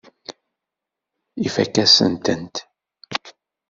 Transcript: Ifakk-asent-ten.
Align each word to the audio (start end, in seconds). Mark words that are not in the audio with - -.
Ifakk-asent-ten. 1.45 2.51